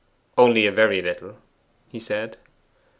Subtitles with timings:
[0.35, 1.37] 'Only a very little?'
[1.87, 2.37] he said.